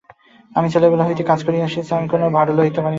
আমি 0.55 0.67
ছেলেবেলা 0.69 1.03
হইতে 1.03 1.23
কাজ 1.23 1.39
করিয়া 1.43 1.65
আসিয়াছি, 1.65 1.91
আমি 1.93 2.07
কোনো 2.07 2.25
ভার 2.29 2.47
লইতে 2.49 2.59
ভয় 2.59 2.69
করি 2.69 2.77
না। 2.77 2.89